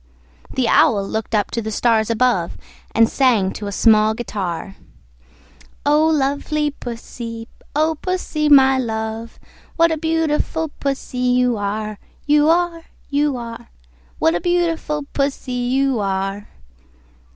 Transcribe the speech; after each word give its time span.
The 0.49 0.67
Owl 0.67 1.07
looked 1.07 1.35
up 1.35 1.51
to 1.51 1.61
the 1.61 1.69
stars 1.69 2.09
above, 2.09 2.57
And 2.95 3.07
sang 3.07 3.53
to 3.53 3.67
a 3.67 3.71
small 3.71 4.15
guitar, 4.15 4.75
"O 5.85 6.07
lovely 6.07 6.71
Pussy, 6.71 7.47
O 7.75 7.93
Pussy, 8.01 8.49
my 8.49 8.79
love, 8.79 9.39
What 9.75 9.91
a 9.91 9.97
beautiful 9.97 10.69
Pussy 10.79 11.19
you 11.19 11.55
are, 11.55 11.99
You 12.25 12.49
are, 12.49 12.85
You 13.11 13.37
are! 13.37 13.69
What 14.17 14.33
a 14.33 14.41
beautiful 14.41 15.03
Pussy 15.13 15.51
you 15.51 15.99
are!" 15.99 16.47